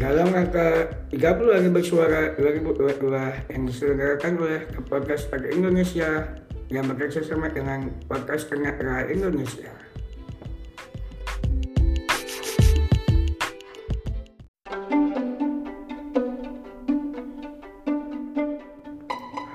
[0.00, 1.20] dalam rangka 30
[1.52, 4.64] hari bersuara 2022 yang diselenggarakan oleh
[5.28, 6.40] Rakyat Indonesia
[6.72, 8.48] yang bekerja sama dengan Podcast
[8.80, 9.68] Tengah Indonesia.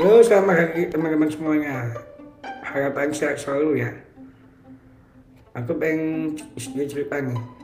[0.00, 1.92] Halo, selamat pagi teman-teman semuanya.
[2.64, 3.92] Harapan sehat selalu ya.
[5.52, 6.32] Aku pengen
[6.88, 7.59] cerita nih.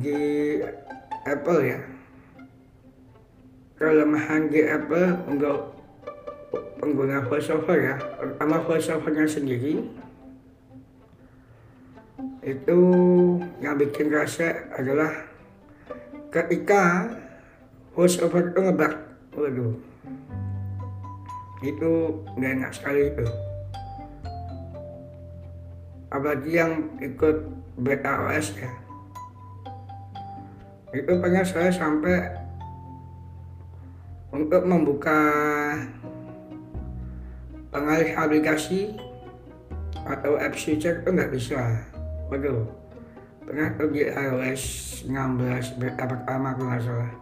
[0.00, 0.56] Di
[1.28, 1.80] Apple ya.
[3.76, 5.76] Kelemahan di Apple untuk
[6.80, 7.96] pengguna voiceover ya.
[8.00, 9.84] Pertama voiceovernya sendiri.
[12.40, 12.80] Itu
[13.60, 15.12] yang bikin rasa adalah
[16.32, 17.12] ketika
[17.92, 18.94] voiceover itu ngebak.
[19.36, 19.76] Waduh.
[21.60, 23.26] Itu nggak enak sekali itu.
[26.08, 27.36] Apalagi yang ikut
[27.76, 28.72] beta OS ya
[30.92, 32.36] itu pernah saya sampai
[34.32, 35.20] untuk membuka
[37.72, 38.96] pengalih aplikasi
[40.04, 41.80] atau app switcher itu nggak bisa.
[42.28, 42.68] Waduh.
[43.42, 44.62] Pernah tuh iOS
[45.08, 47.12] 16 beta pertama kalau nggak salah.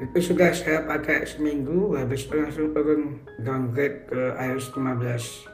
[0.00, 5.50] Itu sudah saya pakai seminggu habis itu langsung turun downgrade ke iOS 15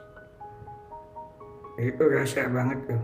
[1.77, 3.03] itu rasa banget tuh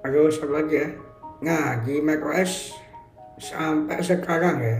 [0.00, 0.88] terus apa lagi ya.
[1.40, 2.76] Nah di macOS
[3.40, 4.78] sampai sekarang ya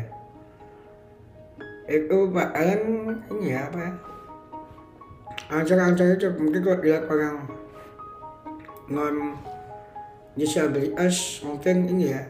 [1.90, 2.82] itu Pak Alan
[3.34, 3.92] ini ya apa ya
[5.50, 7.36] ancang-ancang itu mungkin kalau dilihat orang
[8.86, 9.16] non
[10.38, 12.22] disabilitas mungkin ini ya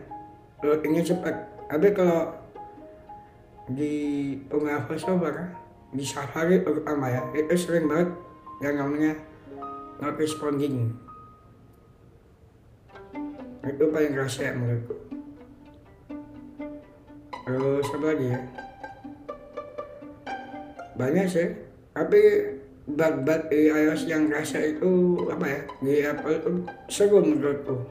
[0.64, 1.34] loadingnya cepat.
[1.68, 2.32] Tapi kalau
[3.70, 3.94] di
[4.48, 5.52] pengguna voiceover
[5.92, 8.10] di Safari terutama ya itu sering banget
[8.64, 9.12] yang namanya
[10.00, 10.96] not responding
[13.64, 14.96] itu paling kerasa ya menurutku
[17.44, 18.40] terus apa lagi ya
[21.00, 21.48] banyak sih.
[21.96, 22.20] Tapi
[22.84, 26.50] bug-bug di iOS yang rasa itu apa ya di Apple itu
[26.92, 27.86] seru menurutku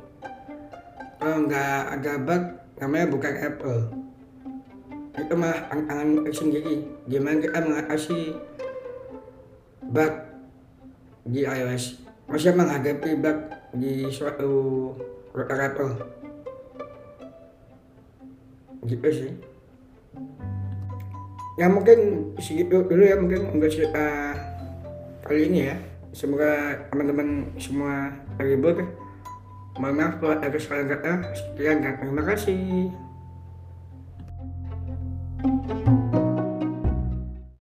[1.17, 2.43] kalau nggak ada bug
[2.79, 3.81] namanya bukan Apple.
[5.19, 6.85] Itu malah tantangan sendiri.
[7.11, 8.19] Gimana kita mengatasi
[9.89, 10.13] bug
[11.27, 11.99] di iOS?
[12.29, 13.37] Masih menghadapi bug
[13.75, 14.51] di suatu
[15.47, 15.89] rapper
[18.87, 19.31] gitu sih.
[21.59, 24.33] Ya mungkin segitu dulu ya mungkin untuk cerita
[25.27, 25.75] kali ini ya.
[26.15, 28.79] Semoga teman-teman semua terhibur.
[29.75, 31.11] Mohon maaf kalau ada kesalahan kata.
[31.35, 32.91] Sekian dan terima kasih.
[35.39, 35.88] thank you